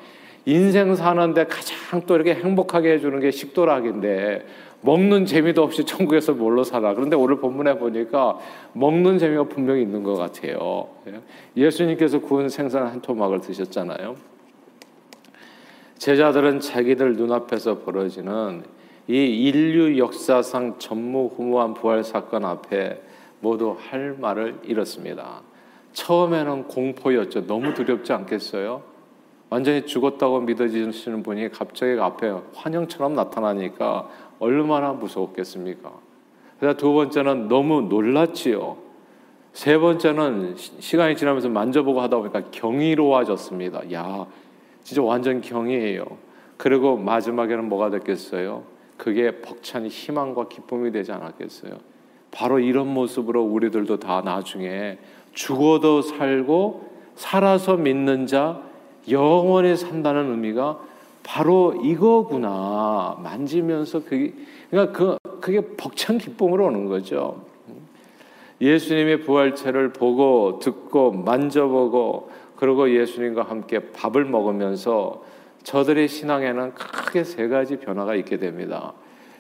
인생 0.46 0.96
사는데 0.96 1.48
가장 1.48 2.04
또 2.06 2.16
이렇게 2.16 2.34
행복하게 2.34 2.94
해주는 2.94 3.20
게 3.20 3.32
식도락인데 3.32 4.46
먹는 4.82 5.26
재미도 5.26 5.64
없이 5.64 5.84
천국에서 5.84 6.32
뭘로 6.32 6.64
살아. 6.64 6.94
그런데 6.94 7.18
오늘 7.18 7.40
본문에 7.40 7.78
보니까 7.78 8.40
먹는 8.72 9.18
재미가 9.18 9.44
분명히 9.44 9.82
있는 9.82 10.04
것 10.04 10.16
같아요. 10.16 10.88
예수님께서 11.58 12.20
구운 12.20 12.48
생선 12.48 12.88
한 12.88 13.02
토막을 13.02 13.42
드셨잖아요. 13.42 14.16
제자들은 15.98 16.62
자기들 16.62 17.18
눈앞에서 17.18 17.80
벌어지는 17.80 18.64
이 19.08 19.14
인류 19.14 20.00
역사상 20.00 20.80
전무후무한 20.80 21.76
부활 21.76 22.04
사건 22.04 22.44
앞에 22.44 23.02
모두 23.40 23.76
할 23.78 24.16
말을 24.20 24.62
잃었습니다. 24.64 25.42
처음에는 25.94 26.68
공포였죠. 26.68 27.46
너무 27.46 27.74
두렵지 27.74 28.12
않겠어요? 28.14 28.82
완전히 29.50 29.86
죽었다고 29.86 30.42
믿어지시는 30.42 31.22
분이 31.22 31.50
갑자기 31.52 32.00
앞에 32.00 32.34
환영처럼 32.56 33.14
나타나니까 33.14 34.10
얼마나 34.40 34.92
무서웠겠습니까? 34.94 35.92
그래서 36.60 36.76
두 36.76 36.92
번째는 36.94 37.48
너무 37.48 37.82
놀랐지요. 37.82 38.78
세 39.54 39.78
번째는 39.78 40.56
시간이 40.58 41.16
지나면서 41.16 41.48
만져보고 41.50 42.02
하다 42.02 42.18
보니까 42.18 42.42
경이로워졌습니다. 42.52 43.94
야, 43.94 44.26
진짜 44.84 45.02
완전 45.04 45.42
경이에요. 45.42 46.06
그리고 46.58 46.98
마지막에는 46.98 47.70
뭐가 47.70 47.92
됐겠어요? 47.92 48.75
그게 48.98 49.42
벅찬 49.42 49.88
희망과 49.88 50.48
기쁨이 50.48 50.92
되지 50.92 51.12
않았겠어요? 51.12 51.74
바로 52.32 52.60
이런 52.60 52.94
모습으로 52.94 53.44
우리들도 53.44 54.00
다 54.00 54.22
나중에 54.24 54.98
죽어도 55.34 56.02
살고 56.02 56.90
살아서 57.16 57.78
믿는 57.78 58.28
자 58.28 58.62
영원히 59.10 59.76
산다는 59.76 60.32
의미가 60.32 60.80
바로 61.24 61.74
이거구나 61.84 63.18
만지면서 63.22 64.04
그게 64.04 64.34
그러니까 64.70 64.94
그 64.94 65.18
그게 65.40 65.62
벅찬 65.78 66.18
기쁨으로 66.18 66.66
오는 66.66 66.88
거죠. 66.88 67.46
예수님의 68.62 69.22
부활체를 69.22 69.94
보고 69.94 70.60
듣고 70.60 71.12
만져보고 71.12 72.32
그리고 72.56 72.90
예수님과 72.90 73.44
함께 73.44 73.92
밥을 73.92 74.26
먹으면서 74.26 75.24
저들의 75.66 76.08
신앙에는 76.08 76.76
크게 76.76 77.24
세 77.24 77.48
가지 77.48 77.78
변화가 77.78 78.14
있게 78.16 78.38
됩니다. 78.38 78.94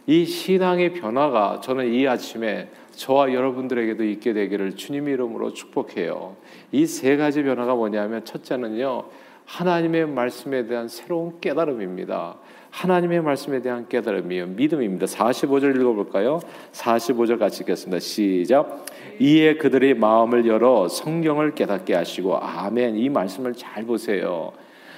이 0.07 0.25
신앙의 0.25 0.93
변화가 0.93 1.61
저는 1.61 1.93
이 1.93 2.07
아침에 2.07 2.69
저와 2.91 3.31
여러분들에게도 3.31 4.03
있게 4.03 4.33
되기를 4.33 4.75
주님 4.75 5.07
이름으로 5.07 5.53
축복해요. 5.53 6.35
이 6.71 6.85
세 6.87 7.15
가지 7.15 7.43
변화가 7.43 7.75
뭐냐면 7.75 8.25
첫째는요. 8.25 9.05
하나님의 9.45 10.07
말씀에 10.07 10.65
대한 10.65 10.87
새로운 10.87 11.39
깨달음입니다. 11.39 12.37
하나님의 12.71 13.21
말씀에 13.21 13.61
대한 13.61 13.87
깨달음이요. 13.87 14.47
믿음입니다. 14.47 15.05
45절 15.05 15.79
읽어볼까요? 15.79 16.39
45절 16.71 17.37
같이 17.37 17.61
읽겠습니다. 17.61 17.99
시작. 17.99 18.85
이에 19.19 19.57
그들의 19.57 19.93
마음을 19.93 20.47
열어 20.47 20.87
성경을 20.87 21.53
깨닫게 21.53 21.93
하시고, 21.93 22.37
아멘. 22.37 22.97
이 22.97 23.09
말씀을 23.09 23.53
잘 23.53 23.85
보세요. 23.85 24.51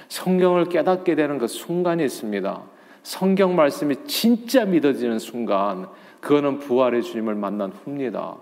성경을 0.08 0.66
깨닫게 0.66 1.14
되는 1.14 1.38
그 1.38 1.46
순간이 1.46 2.04
있습니다. 2.04 2.62
성경 3.02 3.56
말씀이 3.56 3.94
진짜 4.06 4.64
믿어지는 4.64 5.18
순간, 5.18 5.88
그거는 6.20 6.58
부활의 6.58 7.02
주님을 7.02 7.34
만난 7.34 7.70
후입니다. 7.70 8.36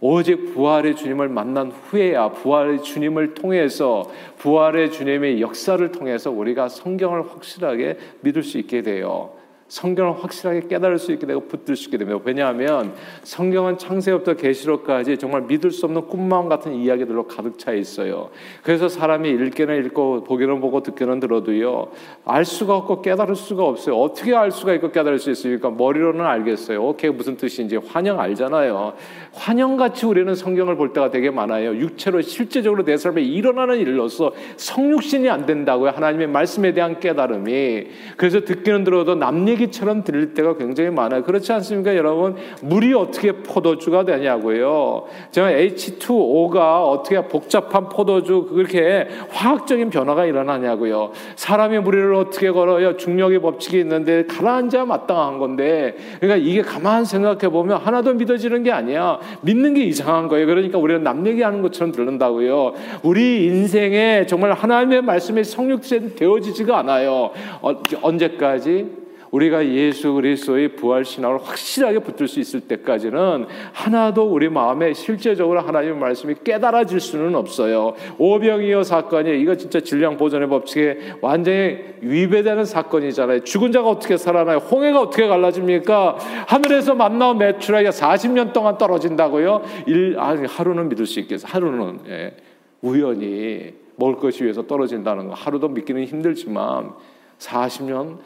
오직 0.00 0.54
부활의 0.54 0.96
주님을 0.96 1.28
만난 1.28 1.70
후에야 1.70 2.30
부활의 2.30 2.82
주님을 2.82 3.34
통해서 3.34 4.08
부활의 4.38 4.92
주님의 4.92 5.40
역사를 5.40 5.90
통해서 5.90 6.30
우리가 6.30 6.68
성경을 6.68 7.28
확실하게 7.30 7.98
믿을 8.20 8.44
수 8.44 8.58
있게 8.58 8.82
돼요. 8.82 9.32
성경을 9.68 10.22
확실하게 10.22 10.68
깨달을 10.68 10.98
수 10.98 11.12
있게 11.12 11.26
되고 11.26 11.40
붙들 11.40 11.76
수 11.76 11.86
있게 11.86 11.98
됩니다. 11.98 12.20
왜냐하면 12.24 12.94
성경은 13.22 13.76
창세부터 13.76 14.34
계시록까지 14.34 15.18
정말 15.18 15.42
믿을 15.42 15.70
수 15.70 15.86
없는 15.86 16.06
꿈마음 16.06 16.48
같은 16.48 16.74
이야기들로 16.74 17.26
가득 17.26 17.58
차 17.58 17.72
있어요. 17.72 18.30
그래서 18.62 18.88
사람이 18.88 19.28
읽기는 19.28 19.84
읽고 19.84 20.24
보기는 20.24 20.60
보고 20.60 20.82
듣기는 20.82 21.20
들어도요 21.20 21.88
알 22.24 22.44
수가 22.44 22.76
없고 22.76 23.02
깨달을 23.02 23.36
수가 23.36 23.64
없어요. 23.64 23.96
어떻게 23.96 24.34
알 24.34 24.50
수가 24.50 24.72
있고 24.74 24.90
깨달을 24.90 25.18
수 25.18 25.30
있습니까? 25.32 25.70
머리로는 25.70 26.24
알겠어요. 26.24 26.82
오케이 26.82 27.10
무슨 27.10 27.36
뜻인지 27.36 27.76
환영 27.76 28.20
알잖아요. 28.20 28.94
환영같이 29.34 30.06
우리는 30.06 30.34
성경을 30.34 30.76
볼 30.76 30.94
때가 30.94 31.10
되게 31.10 31.30
많아요. 31.30 31.76
육체로 31.76 32.22
실제적으로 32.22 32.84
내 32.84 32.96
삶에 32.96 33.20
일어나는 33.22 33.78
일로서 33.78 34.32
성육신이 34.56 35.28
안 35.28 35.44
된다고요. 35.44 35.90
하나님의 35.90 36.28
말씀에 36.28 36.72
대한 36.72 37.00
깨달음이 37.00 37.86
그래서 38.16 38.40
듣기는 38.40 38.84
들어도 38.84 39.14
남 39.14 39.48
얘 39.48 39.57
얘기처럼 39.58 40.04
들릴 40.04 40.34
때가 40.34 40.56
굉장히 40.56 40.90
많아요. 40.90 41.22
그렇지 41.22 41.52
않습니까, 41.52 41.96
여러분? 41.96 42.36
물이 42.62 42.94
어떻게 42.94 43.32
포도주가 43.32 44.04
되냐고요. 44.04 45.04
제가 45.30 45.50
H2O가 45.50 46.88
어떻게 46.88 47.20
복잡한 47.26 47.88
포도주 47.88 48.48
그렇게 48.52 49.08
화학적인 49.30 49.90
변화가 49.90 50.26
일어나냐고요. 50.26 51.12
사람이 51.36 51.80
물을 51.80 52.14
어떻게 52.14 52.50
걸어요? 52.50 52.96
중력의 52.96 53.40
법칙이 53.40 53.78
있는데 53.80 54.24
가라앉아 54.26 54.84
마땅한 54.84 55.38
건데, 55.38 55.96
그러니까 56.20 56.36
이게 56.36 56.62
가만 56.62 57.04
생각해 57.04 57.48
보면 57.48 57.78
하나도 57.78 58.14
믿어지는 58.14 58.62
게 58.62 58.72
아니야. 58.72 59.18
믿는 59.42 59.74
게 59.74 59.84
이상한 59.84 60.28
거예요. 60.28 60.46
그러니까 60.46 60.78
우리가 60.78 61.00
남 61.00 61.26
얘기하는 61.26 61.62
것처럼 61.62 61.92
들른다고요. 61.92 62.74
우리 63.02 63.46
인생에 63.46 64.26
정말 64.26 64.52
하나님의 64.52 65.02
말씀이 65.02 65.44
성육되어지지가 65.44 66.78
않아요. 66.78 67.30
어, 67.60 67.82
언제까지? 68.02 69.07
우리가 69.30 69.66
예수 69.66 70.12
그리스도의 70.14 70.76
부활 70.76 71.04
신앙을 71.04 71.38
확실하게 71.42 72.00
붙들 72.00 72.28
수 72.28 72.40
있을 72.40 72.60
때까지는 72.60 73.46
하나도 73.72 74.24
우리 74.24 74.48
마음에 74.48 74.92
실제적으로 74.94 75.60
하나님의 75.60 75.98
말씀이 75.98 76.34
깨달아질 76.44 77.00
수는 77.00 77.34
없어요. 77.34 77.94
오병이어 78.18 78.82
사건이 78.82 79.40
이거 79.40 79.56
진짜 79.56 79.80
질량 79.80 80.16
보존의 80.16 80.48
법칙에 80.48 81.16
완전히 81.20 81.78
위배되는 82.00 82.64
사건이잖아요. 82.64 83.44
죽은 83.44 83.72
자가 83.72 83.88
어떻게 83.88 84.16
살아나요? 84.16 84.58
홍해가 84.58 85.00
어떻게 85.00 85.26
갈라집니까? 85.26 86.18
하늘에서 86.46 86.94
만나온 86.94 87.38
매출하기가 87.38 87.90
40년 87.90 88.52
동안 88.52 88.78
떨어진다고요? 88.78 89.62
일, 89.86 90.16
아니, 90.18 90.46
하루는 90.46 90.88
믿을 90.88 91.06
수 91.06 91.20
있겠어요. 91.20 91.50
하루는 91.52 92.00
예, 92.08 92.36
우연히 92.82 93.74
먹을 93.96 94.16
것이 94.16 94.44
위해서 94.44 94.66
떨어진다는 94.66 95.28
거 95.28 95.34
하루도 95.34 95.68
믿기는 95.68 96.04
힘들지만 96.04 96.92
40년 97.38 98.18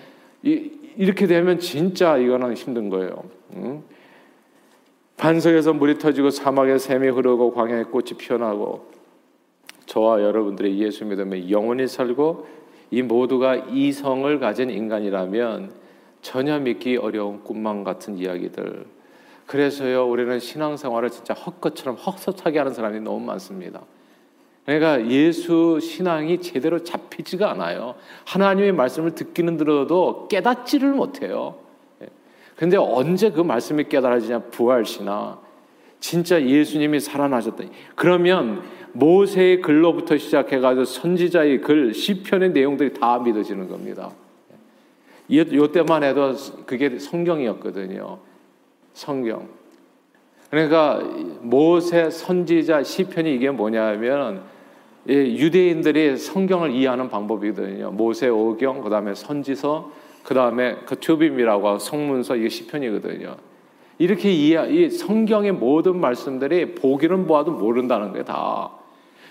이, 0.43 0.71
이렇게 0.97 1.27
되면 1.27 1.59
진짜 1.59 2.17
이거는 2.17 2.55
힘든 2.55 2.89
거예요. 2.89 3.25
응? 3.55 3.83
반석에서 5.17 5.73
물이 5.73 5.99
터지고 5.99 6.31
사막에 6.31 6.79
샘이 6.79 7.09
흐르고 7.09 7.53
광야에 7.53 7.85
꽃이 7.85 8.15
피어나고 8.19 8.91
저와 9.87 10.23
여러분들의 10.23 10.79
예수 10.79 11.05
믿음에 11.05 11.51
영원히 11.51 11.87
살고 11.87 12.47
이 12.91 13.03
모두가 13.03 13.57
이성을 13.57 14.39
가진 14.41 14.71
인간이라면 14.71 15.73
전혀 16.23 16.59
믿기 16.59 16.97
어려운 16.97 17.43
꿈만 17.43 17.85
같은 17.85 18.19
이야기들. 18.19 18.85
그래서요 19.47 20.09
우리는 20.09 20.39
신앙생활을 20.39 21.11
진짜 21.11 21.35
헛것처럼 21.35 21.97
헛헛하게 21.97 22.59
하는 22.59 22.73
사람이 22.73 23.01
너무 23.01 23.21
많습니다. 23.25 23.83
그러니까 24.65 25.09
예수 25.09 25.81
신앙이 25.81 26.41
제대로 26.41 26.85
잡히지가 26.85 27.51
않아요. 27.51 27.95
하나님의 28.27 28.73
말씀을 28.73 29.15
듣기는 29.15 29.57
들어도 29.57 30.29
깨닫지를 30.29 30.93
못해요. 30.93 31.57
예. 32.03 32.07
근데 32.55 32.77
언제 32.77 33.31
그 33.31 33.41
말씀이 33.41 33.85
깨달아지냐? 33.89 34.39
부활시나 34.51 35.41
진짜 35.99 36.41
예수님이 36.41 37.01
살아나셨다. 37.01 37.65
그러면 37.97 38.63
모세의 38.93 39.63
글로부터 39.63 40.17
시작해가지고 40.19 40.85
선지자의 40.85 41.61
글, 41.61 41.95
시편의 41.95 42.51
내용들이 42.51 42.95
다 42.95 43.19
믿어지는 43.19 43.69
겁니다. 43.69 44.11
이때만 45.29 46.03
해도 46.05 46.35
그게 46.67 46.99
성경이었거든요. 46.99 48.19
성경. 48.93 49.49
그러니까 50.53 51.01
모세 51.41 52.11
선지자 52.11 52.83
시편이 52.83 53.35
이게 53.35 53.51
뭐냐면 53.51 54.43
유대인들이 55.09 56.19
성경을 56.19 56.73
이해하는 56.73 57.09
방법이거든요. 57.09 57.91
모세 57.91 58.29
오경, 58.29 58.83
그 58.83 58.91
다음에 58.91 59.15
선지서, 59.15 59.91
그 60.23 60.35
다음에 60.35 60.77
그 60.85 61.01
튜빔이라고 61.01 61.79
성문서 61.79 62.37
이게 62.37 62.51
시편이거든요. 62.51 63.37
이렇게 63.97 64.31
이해, 64.31 64.71
이 64.71 64.91
성경의 64.91 65.53
모든 65.53 65.99
말씀들이 65.99 66.75
보기는 66.75 67.27
보아도 67.27 67.53
모른다는 67.53 68.11
거예요, 68.11 68.25
다. 68.25 68.73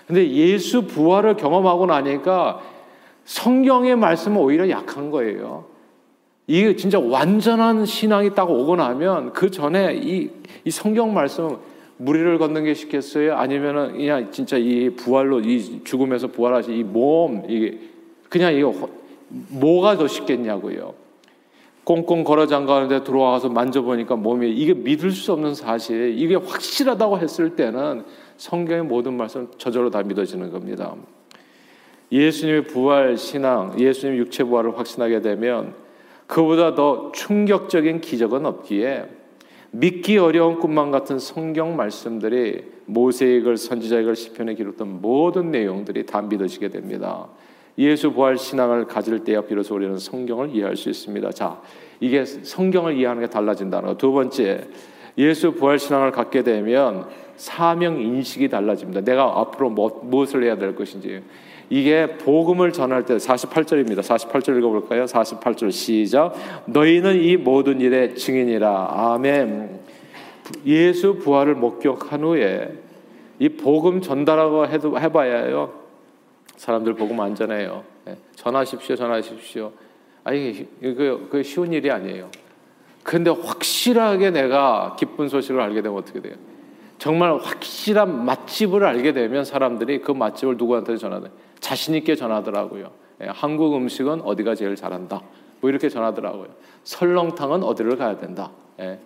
근데 0.08 0.28
예수 0.28 0.88
부활을 0.88 1.36
경험하고 1.36 1.86
나니까 1.86 2.60
성경의 3.26 3.94
말씀은 3.94 4.38
오히려 4.38 4.68
약한 4.70 5.12
거예요. 5.12 5.66
이게 6.52 6.76
진짜 6.76 7.00
완전한 7.00 7.86
신앙이 7.86 8.34
딱 8.34 8.50
오고 8.50 8.76
나면 8.76 9.32
그 9.32 9.50
전에 9.50 9.94
이, 9.94 10.28
이 10.66 10.70
성경 10.70 11.14
말씀 11.14 11.56
무리를 11.96 12.36
걷는 12.36 12.64
게 12.64 12.74
쉽겠어요? 12.74 13.36
아니면은 13.36 13.92
그냥 13.92 14.30
진짜 14.30 14.58
이 14.58 14.90
부활로 14.90 15.40
이 15.40 15.82
죽음에서 15.82 16.26
부활하신 16.26 16.74
이 16.74 16.82
몸, 16.82 17.44
이게 17.48 17.78
그냥 18.28 18.54
이거 18.54 18.90
뭐가 19.28 19.96
더 19.96 20.06
쉽겠냐고요. 20.06 20.92
꽁꽁 21.84 22.22
걸어 22.22 22.46
잠가는데 22.46 23.02
들어와서 23.02 23.48
만져보니까 23.48 24.16
몸이 24.16 24.50
이게 24.50 24.74
믿을 24.74 25.10
수 25.10 25.32
없는 25.32 25.54
사실, 25.54 26.18
이게 26.18 26.34
확실하다고 26.34 27.18
했을 27.20 27.56
때는 27.56 28.04
성경의 28.36 28.84
모든 28.84 29.16
말씀 29.16 29.48
저절로 29.56 29.88
다 29.88 30.02
믿어지는 30.02 30.52
겁니다. 30.52 30.94
예수님의 32.12 32.64
부활 32.64 33.16
신앙, 33.16 33.74
예수님 33.80 34.18
육체 34.18 34.44
부활을 34.44 34.76
확신하게 34.76 35.22
되면 35.22 35.80
그보다 36.26 36.74
더 36.74 37.12
충격적인 37.12 38.00
기적은 38.00 38.46
없기에 38.46 39.06
믿기 39.72 40.18
어려운 40.18 40.58
꿈만 40.58 40.90
같은 40.90 41.18
성경 41.18 41.76
말씀들이 41.76 42.64
모세의 42.86 43.40
글, 43.40 43.56
선지자의 43.56 44.04
글, 44.04 44.16
시편에 44.16 44.54
기록된 44.54 45.00
모든 45.00 45.50
내용들이 45.50 46.04
다 46.06 46.20
믿어지게 46.20 46.68
됩니다. 46.68 47.28
예수 47.78 48.12
부활 48.12 48.36
신앙을 48.36 48.86
가질 48.86 49.24
때야 49.24 49.40
비로소 49.42 49.74
우리는 49.74 49.96
성경을 49.96 50.50
이해할 50.54 50.76
수 50.76 50.90
있습니다. 50.90 51.30
자, 51.30 51.60
이게 52.00 52.24
성경을 52.24 52.96
이해하는 52.98 53.22
게 53.22 53.28
달라진다는 53.28 53.88
거. 53.88 53.96
두 53.96 54.12
번째, 54.12 54.68
예수 55.16 55.52
부활 55.52 55.78
신앙을 55.78 56.10
갖게 56.10 56.42
되면 56.42 57.08
사명 57.42 58.00
인식이 58.00 58.48
달라집니다. 58.48 59.00
내가 59.00 59.40
앞으로 59.40 59.68
뭐, 59.68 60.00
무엇을 60.04 60.44
해야 60.44 60.56
될 60.56 60.76
것인지. 60.76 61.24
이게 61.70 62.06
복음을 62.18 62.72
전할 62.72 63.04
때 63.04 63.16
48절입니다. 63.16 63.98
48절 63.98 64.56
읽어볼까요? 64.58 65.06
48절 65.06 65.72
시작. 65.72 66.34
너희는 66.66 67.20
이 67.20 67.36
모든 67.36 67.80
일의 67.80 68.14
증인이라. 68.14 68.92
아멘. 68.94 69.80
예수 70.66 71.16
부활을 71.16 71.56
목격한 71.56 72.22
후에 72.22 72.78
이 73.40 73.48
복음 73.48 74.00
전달하고 74.00 74.68
해도 74.68 75.00
해봐야요. 75.00 75.72
사람들 76.54 76.94
복음 76.94 77.18
안 77.18 77.34
전해요. 77.34 77.82
예, 78.06 78.16
전하십시오, 78.36 78.94
전하십시오. 78.94 79.72
아니 80.22 80.68
그, 80.80 81.26
그 81.28 81.42
쉬운 81.42 81.72
일이 81.72 81.90
아니에요. 81.90 82.30
근데 83.02 83.32
확실하게 83.32 84.30
내가 84.30 84.94
기쁜 84.96 85.28
소식을 85.28 85.60
알게 85.60 85.82
되면 85.82 85.98
어떻게 85.98 86.20
돼요? 86.20 86.36
정말 87.02 87.36
확실한 87.36 88.24
맛집을 88.26 88.84
알게 88.84 89.12
되면 89.12 89.44
사람들이 89.44 90.02
그 90.02 90.12
맛집을 90.12 90.56
누구한테 90.56 90.96
전하든 90.96 91.30
자신 91.58 91.96
있게 91.96 92.14
전하더라고요. 92.14 92.92
예, 93.22 93.26
한국 93.26 93.74
음식은 93.74 94.20
어디가 94.20 94.54
제일 94.54 94.76
잘한다. 94.76 95.20
뭐 95.60 95.68
이렇게 95.68 95.88
전하더라고요. 95.88 96.46
설렁탕은 96.84 97.64
어디를 97.64 97.96
가야 97.96 98.18
된다. 98.18 98.52
예, 98.78 99.00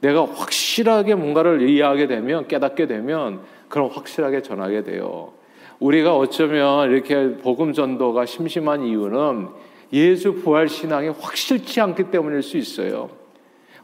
내가 0.00 0.26
확실하게 0.26 1.14
뭔가를 1.14 1.66
이해하게 1.66 2.06
되면 2.06 2.46
깨닫게 2.48 2.86
되면 2.86 3.40
그럼 3.70 3.88
확실하게 3.94 4.42
전하게 4.42 4.82
돼요. 4.82 5.32
우리가 5.80 6.18
어쩌면 6.18 6.90
이렇게 6.90 7.38
복음 7.38 7.72
전도가 7.72 8.26
심심한 8.26 8.82
이유는 8.82 9.48
예수 9.94 10.34
부활 10.34 10.68
신앙이 10.68 11.08
확실치 11.18 11.80
않기 11.80 12.10
때문일 12.10 12.42
수 12.42 12.58
있어요. 12.58 13.08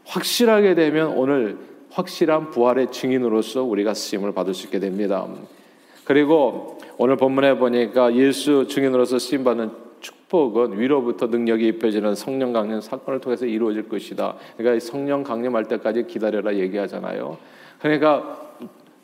확실하게 0.05 0.75
되면 0.75 1.07
오늘 1.07 1.57
확실한 1.95 2.49
부활의 2.49 2.91
증인으로서 2.91 3.63
우리가 3.63 3.93
쓰임을 3.93 4.33
받을 4.33 4.53
수 4.53 4.65
있게 4.65 4.79
됩니다. 4.79 5.25
그리고 6.03 6.77
오늘 6.97 7.15
본문에 7.15 7.57
보니까 7.57 8.13
예수 8.15 8.67
증인으로서 8.67 9.17
쓰임 9.17 9.43
받는 9.43 9.71
축복은 10.01 10.77
위로부터 10.77 11.27
능력이 11.27 11.65
입혀지는 11.67 12.15
성령 12.15 12.51
강림 12.51 12.81
사건을 12.81 13.21
통해서 13.21 13.45
이루어질 13.45 13.87
것이다. 13.87 14.35
그러니까 14.57 14.85
성령 14.85 15.23
강림할 15.23 15.65
때까지 15.65 16.05
기다려라 16.05 16.55
얘기하잖아요. 16.55 17.37
그러니까 17.79 18.39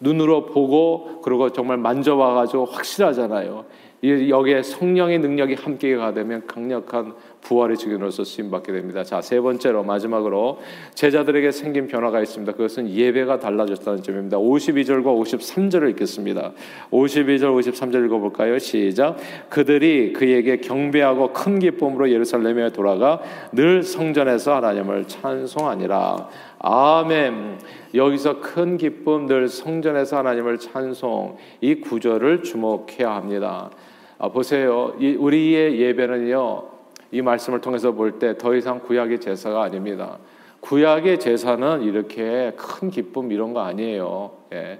눈으로 0.02 0.48
보고 0.48 1.22
그리고 1.24 1.50
정말 1.52 1.78
만져봐 1.78 2.34
가지고 2.34 2.66
확실하잖아요. 2.66 3.66
여기에 4.04 4.64
성령의 4.64 5.20
능력이 5.20 5.54
함께 5.54 5.96
가되면 5.96 6.48
강력한 6.48 7.14
부활의 7.42 7.78
증인으로서 7.78 8.24
쓰임 8.24 8.50
받게 8.52 8.72
됩니다. 8.72 9.04
자, 9.04 9.22
세 9.22 9.40
번째로 9.40 9.84
마지막으로 9.84 10.60
제자들에게 10.94 11.52
생긴 11.52 11.88
변화가 11.88 12.22
있습니다. 12.22 12.54
그것은 12.54 12.90
예배가 12.90 13.40
달라졌다는 13.40 14.04
점입니다. 14.04 14.38
52절과 14.38 15.06
53절을 15.06 15.90
읽겠습니다. 15.92 16.54
52절, 16.92 17.60
53절 17.60 18.06
읽어 18.06 18.20
볼까요? 18.20 18.58
시작. 18.60 19.18
그들이 19.50 20.14
그에게 20.14 20.58
경배하고 20.58 21.34
큰 21.34 21.60
기쁨으로 21.60 22.12
예루살렘에 22.12 22.70
돌아가 22.70 23.22
늘 23.52 23.84
성전에서 23.84 24.56
하나님을 24.56 25.08
찬송하니라. 25.08 26.30
아멘. 26.60 27.60
여기서 27.96 28.40
큰 28.40 28.78
기쁨, 28.78 29.26
늘 29.26 29.50
성전에서 29.50 30.20
하나님을 30.20 30.60
찬송, 30.60 31.38
이 31.60 31.76
구절을 31.76 32.44
주목해야 32.44 33.16
합니다. 33.16 33.72
아, 34.20 34.30
보세요. 34.30 34.94
우리의 35.00 35.80
예배는요, 35.82 36.71
이 37.12 37.22
말씀을 37.22 37.62
통해서 37.62 37.92
볼 37.92 38.20
때 38.20 38.34
더 38.38 38.56
이상 38.56 38.80
구약의 38.80 39.20
제사가 39.20 39.64
아닙니다. 39.64 40.18
구약의 40.62 41.20
제사는 41.20 41.82
이렇게 41.82 42.54
큰 42.56 42.90
기쁨 42.90 43.32
이런 43.32 43.54
거 43.54 43.62
아니에요. 43.62 44.32
예. 44.54 44.80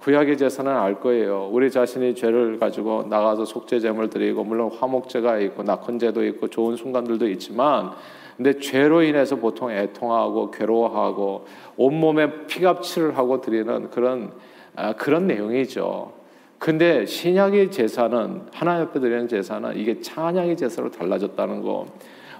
구약의 0.00 0.38
제사는 0.38 0.70
알 0.70 1.00
거예요. 1.00 1.48
우리 1.50 1.70
자신이 1.72 2.14
죄를 2.14 2.58
가지고 2.60 3.04
나가서 3.08 3.44
속죄제물 3.44 4.10
드리고 4.10 4.44
물론 4.44 4.70
화목제가 4.70 5.38
있고 5.40 5.64
낙헌제도 5.64 6.24
있고 6.26 6.46
좋은 6.48 6.76
순간들도 6.76 7.28
있지만 7.30 7.90
근데 8.36 8.60
죄로 8.60 9.02
인해서 9.02 9.34
보통 9.34 9.72
애통하고 9.72 10.52
괴로워하고 10.52 11.46
온몸에 11.76 12.46
피갑칠을 12.46 13.18
하고 13.18 13.40
드리는 13.40 13.90
그런 13.90 14.32
아, 14.76 14.92
그런 14.92 15.26
내용이죠. 15.26 16.12
근데 16.58 17.06
신약의 17.06 17.70
제사는 17.70 18.42
하나님 18.52 18.82
앞에 18.82 19.00
드리는 19.00 19.28
제사는 19.28 19.76
이게 19.76 20.00
찬양의 20.00 20.56
제사로 20.56 20.90
달라졌다는 20.90 21.62
거. 21.62 21.86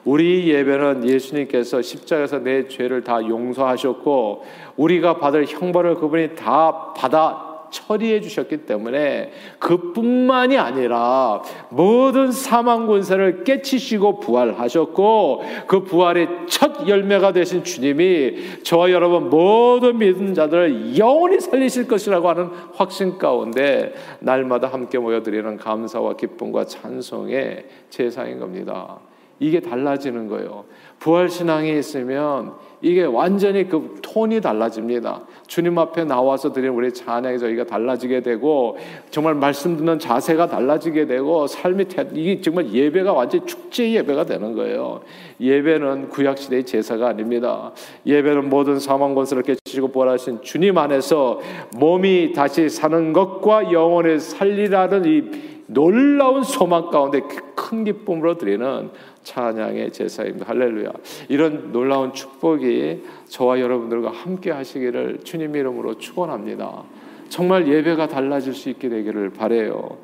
우리 0.04 0.48
예배는 0.48 1.08
예수님께서 1.08 1.82
십자가에서 1.82 2.38
내 2.38 2.66
죄를 2.66 3.04
다 3.04 3.20
용서하셨고 3.22 4.44
우리가 4.76 5.18
받을 5.18 5.46
형벌을 5.46 5.96
그분이 5.96 6.34
다 6.34 6.92
받아 6.94 7.47
처리해 7.70 8.20
주셨기 8.20 8.66
때문에 8.66 9.32
그뿐만이 9.58 10.58
아니라 10.58 11.42
모든 11.70 12.32
사망 12.32 12.86
권세를 12.86 13.44
깨치시고 13.44 14.20
부활하셨고 14.20 15.42
그 15.66 15.84
부활의 15.84 16.28
첫 16.48 16.88
열매가 16.88 17.32
되신 17.32 17.64
주님이 17.64 18.62
저와 18.62 18.90
여러분 18.90 19.30
모든 19.30 19.98
믿은 19.98 20.34
자들을 20.34 20.98
영원히 20.98 21.40
살리실 21.40 21.88
것이라고 21.88 22.28
하는 22.28 22.50
확신 22.74 23.18
가운데 23.18 23.94
날마다 24.20 24.68
함께 24.68 24.98
모여드리는 24.98 25.56
감사와 25.56 26.16
기쁨과 26.16 26.66
찬송의 26.66 27.66
제사인 27.90 28.38
겁니다. 28.38 29.07
이게 29.40 29.60
달라지는 29.60 30.28
거예요. 30.28 30.64
부활 30.98 31.28
신앙이 31.28 31.78
있으면 31.78 32.54
이게 32.80 33.04
완전히 33.04 33.68
그 33.68 33.98
톤이 34.02 34.40
달라집니다. 34.40 35.22
주님 35.46 35.78
앞에 35.78 36.04
나와서 36.04 36.52
드리는 36.52 36.74
우리 36.74 36.92
찬양이 36.92 37.38
저희가 37.38 37.64
달라지게 37.64 38.22
되고 38.22 38.76
정말 39.10 39.34
말씀 39.34 39.76
듣는 39.76 39.98
자세가 39.98 40.46
달라지게 40.46 41.06
되고 41.06 41.46
삶이 41.46 41.86
이게 42.14 42.40
정말 42.40 42.72
예배가 42.72 43.12
완전 43.12 43.46
축제 43.46 43.92
예배가 43.92 44.24
되는 44.26 44.54
거예요. 44.54 45.00
예배는 45.40 46.08
구약 46.08 46.38
시대의 46.38 46.64
제사가 46.64 47.08
아닙니다. 47.08 47.72
예배는 48.06 48.48
모든 48.48 48.78
사망 48.78 49.14
권세를 49.14 49.42
깨치시고 49.42 49.88
부활하신 49.88 50.42
주님 50.42 50.78
안에서 50.78 51.40
몸이 51.76 52.32
다시 52.32 52.68
사는 52.68 53.12
것과 53.12 53.72
영혼을 53.72 54.20
살리라는 54.20 55.04
이 55.04 55.48
놀라운 55.68 56.42
소망 56.42 56.90
가운데 56.90 57.20
큰 57.54 57.84
기쁨으로 57.84 58.38
드리는 58.38 58.90
찬양의 59.22 59.92
제사입니다. 59.92 60.48
할렐루야. 60.48 60.90
이런 61.28 61.72
놀라운 61.72 62.12
축복이 62.12 63.02
저와 63.26 63.60
여러분들과 63.60 64.10
함께 64.10 64.50
하시기를 64.50 65.20
주님 65.24 65.54
이름으로 65.56 65.98
축원합니다. 65.98 66.84
정말 67.28 67.68
예배가 67.68 68.08
달라질 68.08 68.54
수 68.54 68.70
있게 68.70 68.88
되기를 68.88 69.30
바래요. 69.30 69.98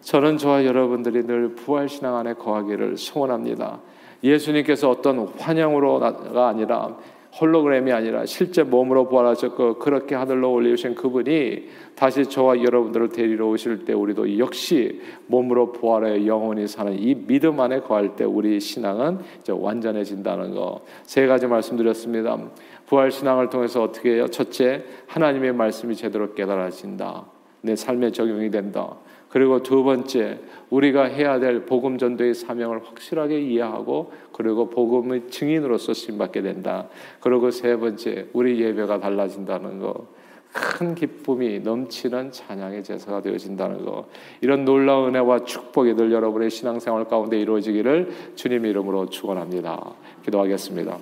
저는 0.00 0.38
저와 0.38 0.64
여러분들이 0.64 1.26
늘 1.26 1.54
부활 1.54 1.88
신앙 1.88 2.16
안에 2.16 2.34
거하기를 2.34 2.96
소원합니다. 2.96 3.80
예수님께서 4.22 4.90
어떤 4.90 5.28
환영으로가 5.38 6.48
아니라 6.48 6.96
홀로그램이 7.40 7.92
아니라 7.92 8.26
실제 8.26 8.62
몸으로 8.62 9.08
부활하셨고 9.08 9.78
그렇게 9.78 10.14
하늘로 10.14 10.52
올리신 10.52 10.94
그분이 10.94 11.68
다시 11.94 12.24
저와 12.24 12.62
여러분들을 12.62 13.10
데리러 13.10 13.48
오실 13.48 13.84
때 13.84 13.92
우리도 13.92 14.38
역시 14.38 15.00
몸으로 15.26 15.72
부활해 15.72 16.26
영원히 16.26 16.66
사는 16.66 16.98
이 16.98 17.14
믿음 17.14 17.60
안에 17.60 17.80
거할 17.80 18.16
때 18.16 18.24
우리 18.24 18.58
신앙은 18.60 19.18
이제 19.40 19.52
완전해진다는 19.52 20.54
거 20.54 20.80
세 21.04 21.26
가지 21.26 21.46
말씀드렸습니다. 21.46 22.38
부활 22.86 23.10
신앙을 23.10 23.50
통해서 23.50 23.82
어떻게 23.82 24.14
해요? 24.14 24.28
첫째, 24.28 24.84
하나님의 25.06 25.52
말씀이 25.52 25.94
제대로 25.94 26.34
깨달아진다. 26.34 27.26
내 27.62 27.76
삶에 27.76 28.12
적용이 28.12 28.50
된다. 28.50 28.96
그리고 29.28 29.62
두 29.62 29.82
번째, 29.82 30.40
우리가 30.70 31.04
해야 31.04 31.38
될 31.38 31.66
복음 31.66 31.98
전도의 31.98 32.34
사명을 32.34 32.84
확실하게 32.84 33.40
이해하고 33.40 34.12
그리고 34.32 34.70
복음의 34.70 35.28
증인으로서 35.30 35.94
쓰임받게 35.94 36.42
된다. 36.42 36.88
그리고 37.20 37.50
세 37.50 37.76
번째, 37.76 38.26
우리 38.32 38.60
예배가 38.60 39.00
달라진다는 39.00 39.80
거. 39.80 40.06
큰 40.50 40.94
기쁨이 40.94 41.60
넘치는 41.60 42.32
찬양의 42.32 42.82
제사가 42.82 43.20
되어진다는 43.20 43.84
거. 43.84 44.08
이런 44.40 44.64
놀라운 44.64 45.10
은혜와 45.10 45.44
축복이 45.44 45.94
늘 45.94 46.10
여러분의 46.10 46.50
신앙생활 46.50 47.04
가운데 47.04 47.38
이루어지기를 47.38 48.32
주님 48.34 48.64
이름으로 48.64 49.10
축원합니다. 49.10 49.92
기도하겠습니다. 50.24 50.96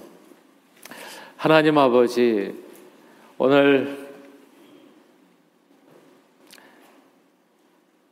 하나님 1.37 1.79
아버지 1.79 2.55
오늘 3.39 4.06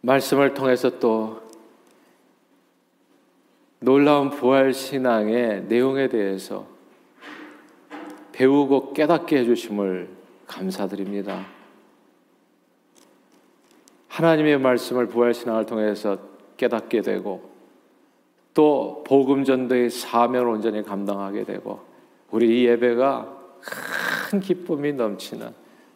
말씀을 0.05 0.53
통해서 0.53 0.99
또 0.99 1.40
놀라운 3.81 4.29
부활 4.29 4.75
신앙의 4.75 5.64
내용에 5.64 6.09
대해서 6.09 6.67
배우고 8.33 8.93
깨닫게 8.93 9.38
해주심을 9.38 10.09
감사드립니다. 10.47 11.47
하나님의 14.09 14.59
말씀을 14.59 15.07
부활 15.07 15.33
신앙을 15.33 15.64
통해서 15.64 16.19
깨닫게 16.59 17.01
되고 17.01 17.51
또 18.53 19.05
복음 19.07 19.45
전도의 19.45 19.88
사명을 19.88 20.47
온전히 20.47 20.83
감당하게 20.83 21.45
되고 21.45 21.81
우리 22.31 22.67
예배가 22.67 23.38
큰 24.29 24.40
기쁨이 24.40 24.93
넘치는 24.93 25.51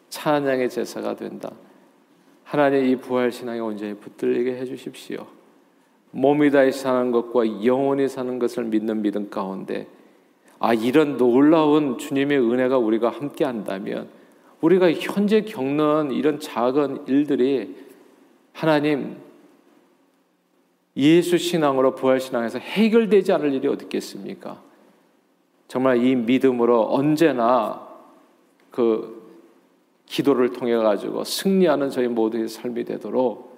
찬양의 0.09 0.69
제사가 0.71 1.15
된다. 1.15 1.51
하나님 2.49 2.83
이 2.85 2.95
부활 2.95 3.31
신앙에 3.31 3.59
온전히 3.59 3.93
붙들리게 3.93 4.55
해 4.55 4.65
주십시오. 4.65 5.27
몸이 6.09 6.49
다시 6.49 6.79
사는 6.79 7.11
것과 7.11 7.63
영원히 7.63 8.07
사는 8.07 8.39
것을 8.39 8.63
믿는 8.63 9.03
믿음 9.03 9.29
가운데 9.29 9.85
아 10.57 10.73
이런 10.73 11.17
놀라운 11.17 11.99
주님의 11.99 12.39
은혜가 12.39 12.79
우리가 12.79 13.11
함께 13.11 13.45
한다면 13.45 14.07
우리가 14.61 14.91
현재 14.93 15.41
겪는 15.41 16.09
이런 16.11 16.39
작은 16.39 17.05
일들이 17.05 17.75
하나님 18.51 19.17
예수 20.97 21.37
신앙으로 21.37 21.93
부활 21.93 22.19
신앙에서 22.19 22.57
해결되지 22.57 23.31
않을 23.31 23.53
일이 23.53 23.67
어디 23.67 23.85
있겠습니까? 23.85 24.59
정말 25.67 26.03
이 26.03 26.15
믿음으로 26.15 26.95
언제나 26.95 27.87
그 28.71 29.18
기도를 30.09 30.51
통해 30.51 30.75
가지고 30.75 31.23
승리하는 31.23 31.91
저희 31.91 32.07
모두의 32.07 32.49
삶이 32.49 32.83
되도록 32.83 33.57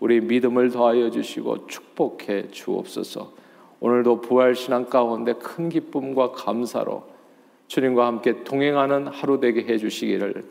우리 0.00 0.20
믿음을 0.20 0.70
더하여 0.70 1.10
주시고 1.10 1.66
축복해 1.66 2.48
주옵소서. 2.50 3.32
오늘도 3.80 4.20
부활 4.20 4.54
신앙 4.54 4.86
가운데 4.86 5.34
큰 5.34 5.68
기쁨과 5.68 6.32
감사로 6.32 7.02
주님과 7.66 8.06
함께 8.06 8.44
동행하는 8.44 9.08
하루 9.08 9.40
되게 9.40 9.64
해 9.64 9.76
주시기를 9.76 10.44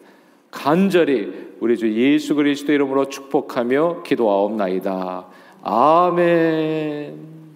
간절히 0.52 1.56
우리 1.60 1.78
주 1.78 1.92
예수 1.94 2.36
그리스도 2.36 2.74
이름으로 2.74 3.10
축복하며 3.10 4.04
기도하옵나이다. 4.04 5.28
아멘. 5.64 7.47